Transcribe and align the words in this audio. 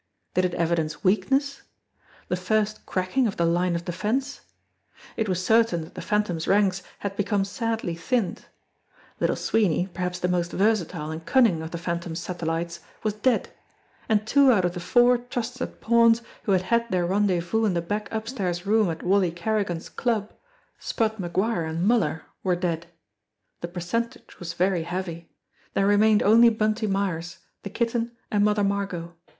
Did 0.33 0.45
it 0.45 0.53
evidence 0.55 1.03
weakness? 1.03 1.61
The 2.27 2.35
first 2.35 2.87
cracking 2.87 3.27
of 3.27 3.37
the 3.37 3.45
line 3.45 3.75
of 3.75 3.85
defence? 3.85 4.41
It 5.15 5.29
was 5.29 5.45
certain 5.45 5.81
that 5.83 5.93
the 5.93 6.01
Phantom's 6.01 6.47
ranks 6.47 6.81
had 6.97 7.15
become 7.15 7.45
sadly 7.45 7.93
thinned. 7.93 8.47
Little 9.19 9.35
Sweeney, 9.35 9.85
perhaps 9.93 10.17
the 10.17 10.27
most 10.27 10.49
THE 10.49 10.57
CALL 10.57 10.71
OF 10.71 10.77
THE 10.79 10.85
NIGHT 10.85 10.87
219 10.87 10.87
versatile 10.87 11.11
and 11.11 11.25
cunning 11.47 11.61
of 11.61 11.69
the 11.69 11.77
Phantom 11.77 12.15
satellites, 12.15 12.79
was 13.03 13.13
dead; 13.13 13.49
and 14.09 14.25
two 14.25 14.51
out 14.51 14.65
of 14.65 14.73
the 14.73 14.79
four 14.79 15.19
trusted 15.19 15.79
pawns 15.81 16.23
who 16.45 16.53
had 16.53 16.63
had 16.63 16.89
their 16.89 17.05
rendezvous 17.05 17.65
in 17.65 17.75
the 17.75 17.81
back 17.83 18.11
upstairs 18.11 18.65
room 18.65 18.89
at 18.89 19.03
Wally 19.03 19.29
Kerrigan's 19.29 19.87
"club," 19.89 20.33
Spud 20.79 21.17
MacGuire 21.19 21.69
and 21.69 21.85
Muller, 21.85 22.23
were 22.41 22.55
dead. 22.55 22.87
The 23.59 23.67
per 23.67 23.79
centage 23.81 24.39
was 24.39 24.53
very 24.53 24.81
heavy! 24.81 25.29
There 25.75 25.85
remained 25.85 26.23
only 26.23 26.49
Bunty 26.49 26.87
Myers, 26.87 27.37
the 27.61 27.69
Kitten, 27.69 28.13
and 28.31 28.43
Mother 28.43 28.63
Margot. 28.63 29.13